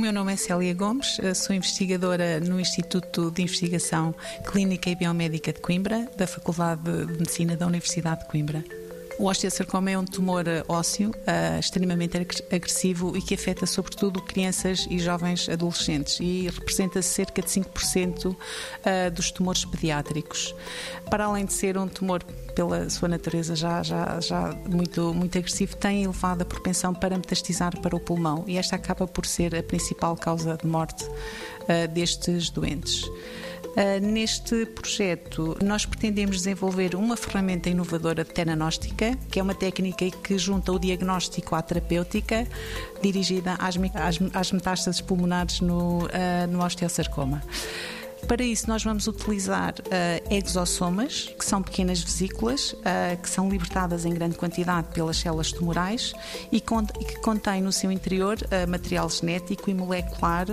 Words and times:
meu 0.00 0.14
nome 0.14 0.32
é 0.32 0.36
Célia 0.36 0.72
Gomes, 0.72 1.18
sou 1.34 1.54
investigadora 1.54 2.40
no 2.40 2.58
Instituto 2.58 3.30
de 3.30 3.42
Investigação 3.42 4.14
Clínica 4.50 4.88
e 4.88 4.94
Biomédica 4.94 5.52
de 5.52 5.60
Coimbra, 5.60 6.08
da 6.16 6.26
Faculdade 6.26 6.80
de 6.82 7.18
Medicina 7.18 7.54
da 7.54 7.66
Universidade 7.66 8.20
de 8.20 8.28
Coimbra. 8.28 8.64
O 9.20 9.26
osteosarcoma 9.26 9.90
é 9.90 9.98
um 9.98 10.04
tumor 10.06 10.46
ósseo 10.66 11.10
uh, 11.10 11.60
extremamente 11.60 12.16
agressivo 12.50 13.14
e 13.14 13.20
que 13.20 13.34
afeta 13.34 13.66
sobretudo 13.66 14.22
crianças 14.22 14.86
e 14.90 14.98
jovens 14.98 15.46
adolescentes 15.46 16.18
e 16.20 16.48
representa 16.48 17.02
cerca 17.02 17.42
de 17.42 17.48
5% 17.48 18.30
uh, 18.30 18.36
ah, 18.82 19.10
dos 19.10 19.30
tumores 19.30 19.62
pediátricos. 19.66 20.54
Para 21.10 21.26
além 21.26 21.44
de 21.44 21.52
ser 21.52 21.76
um 21.76 21.86
tumor 21.86 22.24
pela 22.54 22.88
sua 22.88 23.08
natureza 23.08 23.54
já, 23.54 23.82
já, 23.82 24.18
já 24.20 24.54
muito, 24.66 25.12
muito 25.12 25.36
agressivo, 25.36 25.76
tem 25.76 26.04
elevada 26.04 26.42
propensão 26.42 26.94
para 26.94 27.14
metastizar 27.14 27.78
para 27.78 27.94
o 27.94 28.00
pulmão 28.00 28.44
e 28.46 28.56
esta 28.56 28.76
acaba 28.76 29.06
por 29.06 29.26
ser 29.26 29.54
a 29.54 29.62
principal 29.62 30.16
causa 30.16 30.56
de 30.56 30.66
morte 30.66 31.04
uh, 31.04 31.86
destes 31.92 32.48
doentes. 32.48 33.04
Uh, 33.70 34.04
neste 34.04 34.66
projeto, 34.66 35.56
nós 35.62 35.86
pretendemos 35.86 36.38
desenvolver 36.38 36.96
uma 36.96 37.16
ferramenta 37.16 37.70
inovadora 37.70 38.24
de 38.24 38.30
teranóstica, 38.32 39.16
que 39.30 39.38
é 39.38 39.42
uma 39.42 39.54
técnica 39.54 40.10
que 40.10 40.36
junta 40.36 40.72
o 40.72 40.78
diagnóstico 40.78 41.54
à 41.54 41.62
terapêutica, 41.62 42.46
dirigida 43.00 43.54
às, 43.54 43.76
às, 44.34 44.52
metástases 44.52 45.00
pulmonares 45.00 45.60
no, 45.60 46.04
uh, 46.04 46.08
no 46.50 46.64
osteosarcoma. 46.64 47.42
Para 48.30 48.44
isso, 48.44 48.68
nós 48.68 48.84
vamos 48.84 49.08
utilizar 49.08 49.74
uh, 49.74 50.32
exossomas, 50.32 51.34
que 51.36 51.44
são 51.44 51.60
pequenas 51.60 52.00
vesículas 52.00 52.74
uh, 52.74 53.20
que 53.20 53.28
são 53.28 53.50
libertadas 53.50 54.04
em 54.04 54.14
grande 54.14 54.36
quantidade 54.36 54.86
pelas 54.94 55.16
células 55.16 55.50
tumorais 55.50 56.12
e, 56.52 56.60
que 56.60 57.18
contêm 57.22 57.60
no 57.60 57.72
seu 57.72 57.90
interior 57.90 58.38
uh, 58.38 58.70
material 58.70 59.10
genético 59.10 59.68
e 59.68 59.74
molecular 59.74 60.46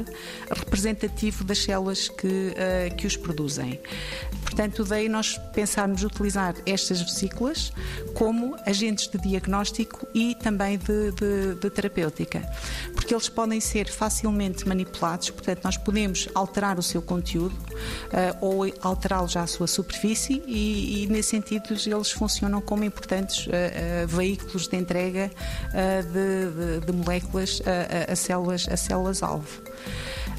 representativo 0.50 1.44
das 1.44 1.59
células 1.59 2.09
que, 2.09 2.56
que 2.97 3.06
os 3.06 3.16
produzem. 3.16 3.80
Portanto, 4.58 4.83
daí 4.86 5.08
nós 5.08 5.39
pensarmos 5.53 6.03
utilizar 6.03 6.55
estas 6.66 7.00
vesículas 7.00 7.72
como 8.16 8.55
agentes 8.66 9.08
de 9.08 9.19
diagnóstico 9.19 10.08
e 10.16 10.33
também 10.33 10.80
de, 10.80 11.11
de, 11.11 11.53
de 11.61 11.69
terapêutica, 11.69 12.41
porque 12.95 13.13
eles 13.13 13.30
podem 13.30 13.61
ser 13.61 13.88
facilmente 13.88 14.67
manipulados, 14.67 15.30
portanto, 15.30 15.63
nós 15.63 15.78
podemos 15.78 16.28
alterar 16.33 16.80
o 16.80 16.81
seu 16.81 17.03
conteúdo 17.03 17.53
uh, 17.53 18.35
ou 18.41 18.66
alterá-lo 18.81 19.28
já 19.28 19.44
à 19.44 19.47
sua 19.47 19.67
superfície 19.67 20.41
e, 20.47 21.03
e, 21.03 21.08
nesse 21.08 21.30
sentido, 21.30 21.75
eles 21.85 22.09
funcionam 22.09 22.59
como 22.59 22.83
importantes 22.83 23.45
uh, 23.45 23.50
uh, 23.52 24.08
veículos 24.08 24.67
de 24.67 24.75
entrega 24.75 25.30
de, 26.11 26.80
de, 26.80 26.85
de, 26.88 26.91
moléculas 26.91 27.61
a, 27.63 28.11
a 28.11 28.16
células, 28.16 28.67
a 28.67 28.75
células-alvo. 28.75 29.61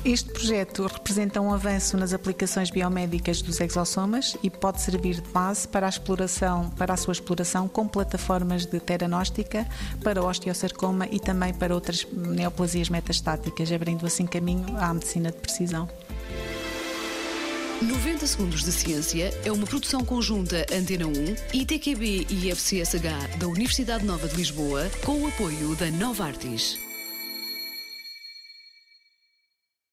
Este 0.05 0.30
projeto 0.30 0.86
representa 0.86 1.41
um 1.41 1.52
avanço 1.52 1.96
nas 1.96 2.12
aplicações 2.12 2.70
biomédicas 2.70 3.42
dos 3.42 3.61
exossomas 3.61 4.08
e 4.42 4.51
pode 4.51 4.81
servir 4.81 5.17
de 5.17 5.31
base 5.31 5.67
para 5.69 5.87
a 5.87 5.89
exploração, 5.89 6.70
para 6.70 6.95
a 6.95 6.97
sua 6.97 7.12
exploração 7.12 7.69
com 7.69 7.87
plataformas 7.87 8.67
de 8.67 8.81
teranóstica 8.81 9.67
para 10.03 10.25
osteosarcoma 10.25 11.06
e 11.11 11.20
também 11.20 11.53
para 11.53 11.75
outras 11.75 12.06
neoplasias 12.12 12.89
metastáticas, 12.89 13.70
abrindo 13.70 14.06
assim 14.06 14.27
caminho 14.27 14.67
à 14.79 14.92
medicina 14.92 15.31
de 15.31 15.39
precisão. 15.39 15.89
90 17.81 18.27
Segundos 18.27 18.64
de 18.64 18.73
Ciência 18.73 19.33
é 19.45 19.53
uma 19.53 19.67
produção 19.67 20.05
conjunta 20.05 20.67
Antena 20.73 21.06
1, 21.06 21.12
ITQB 21.61 22.27
e 22.29 22.51
FCSH 22.51 23.36
da 23.39 23.47
Universidade 23.47 24.05
Nova 24.05 24.27
de 24.27 24.34
Lisboa, 24.34 24.91
com 25.05 25.23
o 25.23 25.29
apoio 25.29 25.77
da 25.77 25.89
Nova 25.90 26.25
Artis. 26.25 26.88